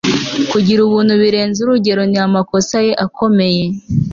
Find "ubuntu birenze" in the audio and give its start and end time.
0.83-1.57